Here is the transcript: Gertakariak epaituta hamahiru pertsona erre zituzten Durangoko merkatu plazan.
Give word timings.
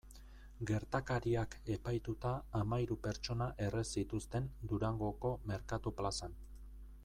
Gertakariak 0.69 1.57
epaituta 1.75 2.31
hamahiru 2.61 2.97
pertsona 3.05 3.49
erre 3.69 3.85
zituzten 3.97 4.49
Durangoko 4.73 5.35
merkatu 5.53 5.97
plazan. 6.01 6.39